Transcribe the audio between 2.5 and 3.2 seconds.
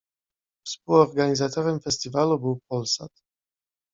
Polsat.